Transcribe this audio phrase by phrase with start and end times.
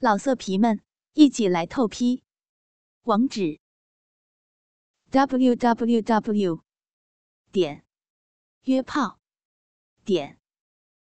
[0.00, 0.80] 老色皮们，
[1.14, 2.22] 一起来透批！
[3.02, 3.58] 网址
[5.10, 6.62] ：w w w
[7.50, 7.84] 点
[8.62, 9.18] 约炮
[10.04, 10.38] 点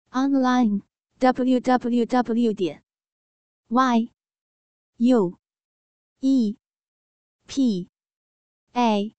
[0.09, 0.81] online
[1.19, 2.83] w w w 点
[3.69, 4.11] y
[4.97, 5.39] u
[6.19, 6.57] e
[7.47, 7.89] p
[8.73, 9.15] a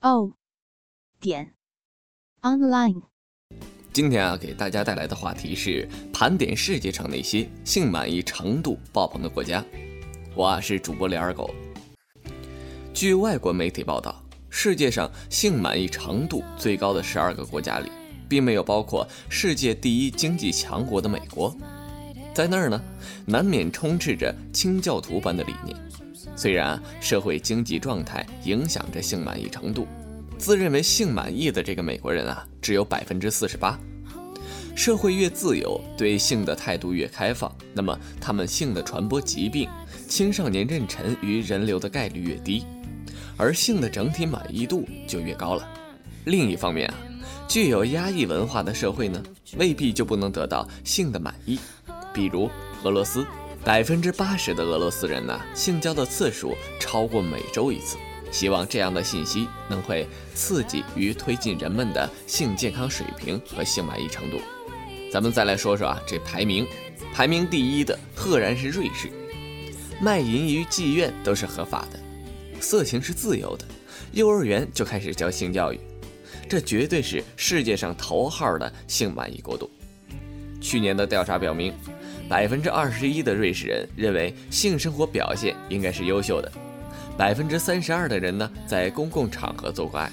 [0.00, 0.38] o
[1.20, 1.54] 点
[2.40, 3.15] online。
[3.96, 9.64] 今天啊，给大家带来的话题是盘点世界上那些性满意程度爆棚的国家。
[10.34, 11.50] 我啊是主播李二狗。
[12.92, 17.90] 据外国媒体报道，世界上性满意程度最高的十二个国家里，
[18.28, 21.56] 并没有包括世界第一经济强国的美国。
[22.34, 22.78] 在那儿呢，
[23.24, 25.74] 难免充斥着清教徒般的理念。
[26.36, 29.88] 虽然社会经济状态影响着性满意程度。
[30.38, 33.78] 自认为性满意的这个美国人啊，只有百分之四十八。
[34.74, 39.68] 社会越自由，对性的态度越开放，那么他们性的传播疾病、
[40.06, 42.66] 青少年妊娠与人流的概率越低，
[43.38, 45.66] 而性的整体满意度就越高了。
[46.26, 46.94] 另一方面啊，
[47.48, 49.22] 具有压抑文化的社会呢，
[49.56, 51.58] 未必就不能得到性的满意。
[52.12, 52.50] 比如
[52.82, 53.24] 俄罗斯，
[53.64, 57.96] 百分之八十的俄罗斯人呢，性交的次数超过每周一次。
[58.36, 64.38] 希望这样的信息能会刺激与推进人们的性健康水平和性满意程度。
[65.10, 66.66] 咱们再来说说啊，这排名，
[67.14, 69.08] 排名第一的赫然是瑞士，
[70.02, 71.98] 卖淫于妓院都是合法的，
[72.60, 73.64] 色情是自由的，
[74.12, 75.80] 幼儿园就开始教性教育，
[76.46, 79.70] 这绝对是世界上头号的性满意国度。
[80.60, 81.72] 去年的调查表明，
[82.28, 86.52] 百分之二十一的瑞士人认为性生活表现应该是优秀的。
[87.16, 90.12] 百分之三十二的人呢，在公共场合做过爱，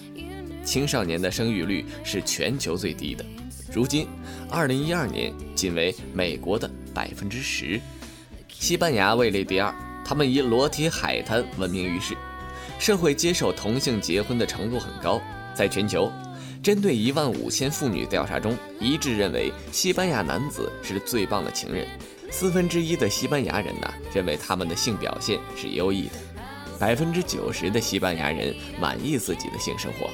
[0.64, 3.26] 青少年的生育率是全球最低的，
[3.74, 4.08] 如今，
[4.50, 7.78] 二零一二年仅为美国的百分之十，
[8.48, 12.16] 西班牙位列第二，他们以裸体海滩闻名于世，
[12.80, 15.22] 社会接受同性结婚的程度很高，
[15.54, 16.10] 在全球，
[16.64, 21.86] 针对一万五千妇女调查中，一致认为西班牙男子是最棒的情人，
[22.32, 26.14] 四分之一的西班牙人呢认为他们的性表现是优异的。
[26.84, 30.10] 百分之九十的西班牙人满意自己的性生活，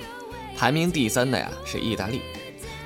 [0.56, 2.22] 排名第三的呀是意大利，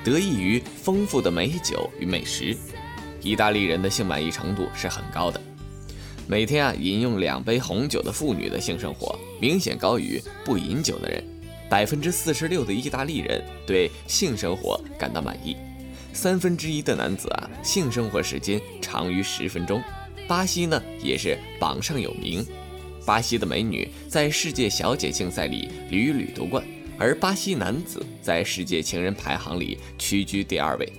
[0.05, 2.55] 得益于丰富的美酒与美食，
[3.21, 5.41] 意大利人的性满意程度是很高的。
[6.27, 11.21] 每天啊饮用两杯红酒的妇女的性生活明显高于不饮酒的人。
[11.69, 15.57] 百分之四十六的意大利人对性生活感到满意，
[16.13, 19.83] 三分之一的男子啊性生活时间长于十分钟。
[20.25, 22.47] 巴西呢也是榜上有名。
[23.05, 26.63] 巴西的美女在世界小姐竞赛里屡屡夺冠，
[26.97, 30.91] 而巴西男子在世界情人排行里屈居第二位。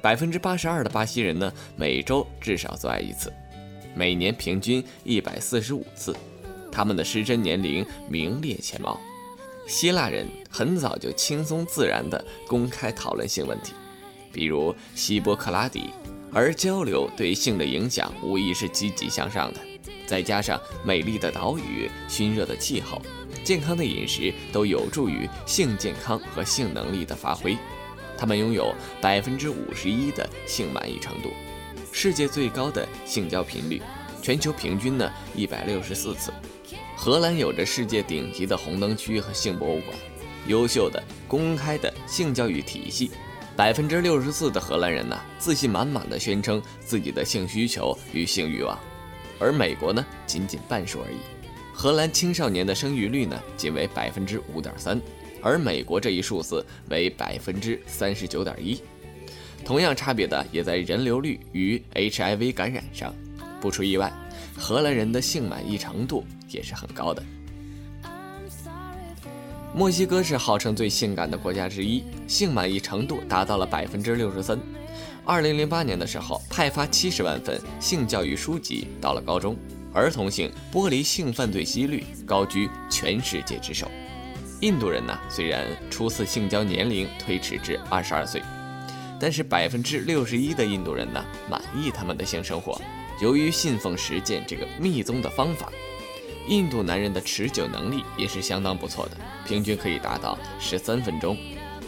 [0.00, 3.32] 百分之八十二的巴西人呢，每周至少做爱一次，
[3.94, 6.14] 每年平均一百四十五次，
[6.70, 9.00] 他们的失真年龄名列前茅。
[9.66, 13.72] 希腊人很早就轻松自然地公开讨论性问题，
[14.32, 15.90] 比如希波克拉底，
[16.32, 19.60] 而交流对性的影响无疑是积极向上的。
[20.06, 23.00] 再加上美丽的岛屿、熏热的气候、
[23.44, 27.56] 健康的饮食，都有助于性健康和性能力的发挥。
[28.16, 31.30] 他们拥有百分之五十一的性满意程度，
[31.92, 33.82] 世界最高的性交频率，
[34.22, 36.32] 全球平均呢一百六十四次。
[36.96, 39.96] 荷兰有着世界顶级的红灯区和性博物馆，
[40.46, 43.10] 优秀的公开的性教育体系。
[43.54, 48.78] 百分之六十四的荷兰人呢，自信满满的宣称自己的性需求与性欲望。
[49.38, 51.16] 而美国呢，仅仅半数而已。
[51.72, 55.00] 荷兰青少年的生育率呢，仅为百分之五点三，
[55.42, 58.80] 而美国这一数字为百分之三十九点一。
[59.64, 63.14] 同样差别的也在人流率与 HIV 感染上。
[63.60, 64.12] 不出意外，
[64.56, 67.22] 荷兰人的性满意程度也是很高的。
[69.74, 74.58] 墨西哥是号称最性感的国家之一，性满意程度达到了百分之六十三。
[75.26, 79.56] 二零零八年的时候，派发七十万份性教育书籍到了高中，
[79.92, 83.90] 儿童性剥离性犯罪几率高居全世界之首。
[84.60, 88.40] 印度人呢，虽然初次性交年龄推迟至二十二岁，
[89.18, 92.80] 但是百分之六十一的印度人呢满意他们的性生活。
[93.20, 95.72] 由于信奉实践这个密宗的方法，
[96.46, 101.36] 印度男人的持久能力也是相当不错的，平均可以达到十三分钟。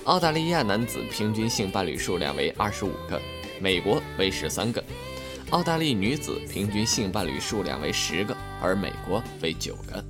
[0.08, 3.20] 澳大利亚男子平均性伴侣数量为二十五个，
[3.60, 4.82] 美国为十三个；
[5.50, 10.02] 澳大利女子平均性伴侣数量为十个，而美国为九个。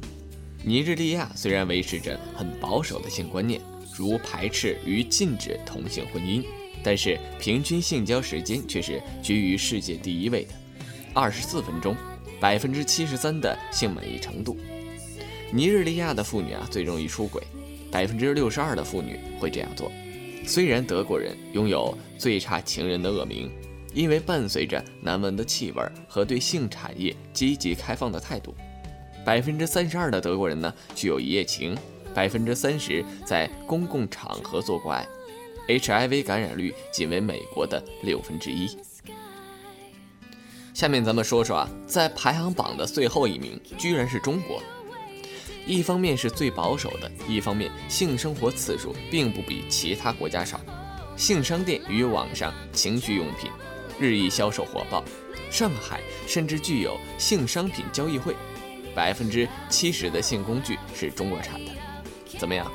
[0.62, 3.60] 尼日利亚虽然维持着很保守的性观念，
[3.96, 6.44] 如排斥与禁止同性婚姻，
[6.84, 10.50] 但是平均性交时间却是居于世界第一位的。
[11.12, 11.96] 二十四分钟，
[12.38, 14.56] 百分之七十三的性满意程度。
[15.50, 17.42] 尼日利亚的妇女啊最容易出轨，
[17.90, 19.90] 百分之六十二的妇女会这样做。
[20.46, 23.50] 虽然德国人拥有最差情人的恶名，
[23.92, 28.54] 因为伴随着难闻的气味和对性产业积极开放的态度，
[29.24, 31.76] 百分之三十二的德国人呢具有一夜情，
[32.14, 35.06] 百分之三十在公共场合做过爱
[35.68, 38.68] ，HIV 感染率仅为美国的六分之一。
[40.72, 44.62] 下面咱们说说啊，在排行榜的最后一名居然是中国。
[45.68, 50.58] 一方面是最保守的，一方面性生活次数并不比其他国家少。
[51.14, 53.50] 性商店与网上情趣用品
[54.00, 55.04] 日益销售火爆，
[55.50, 58.34] 上海甚至具有性商品交易会，
[58.94, 61.70] 百分之七十的性工具是中国产的。
[62.38, 62.66] 怎么样？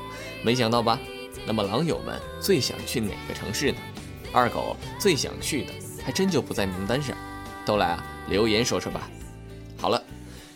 [0.44, 1.00] 没想到吧？
[1.48, 3.78] 那么狼友们最想去哪个城市呢？
[4.32, 5.74] 二狗最想去的
[6.06, 7.18] 还真就不在名单上，
[7.66, 9.10] 都来啊留言说说吧。
[9.80, 10.00] 好了，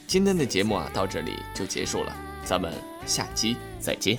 [0.06, 2.16] 今天的节目啊到这里就结束了。
[2.48, 2.74] 咱们
[3.06, 4.18] 下期再见。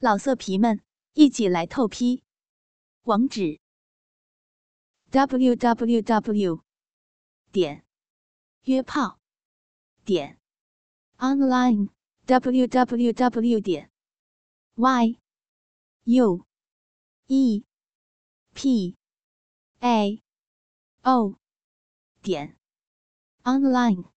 [0.00, 0.82] 老色皮们，
[1.14, 2.22] 一起来透批！
[3.04, 3.58] 网址
[5.10, 6.60] ：w w w
[7.50, 7.86] 点
[8.64, 9.18] 约炮
[10.04, 10.38] 点
[11.16, 11.88] online
[12.26, 13.90] w w w 点
[14.74, 15.18] y
[16.04, 16.46] u。
[17.28, 17.64] E
[18.54, 18.96] p
[19.80, 20.22] a
[21.02, 21.36] o
[22.22, 22.56] 点
[23.44, 24.15] online。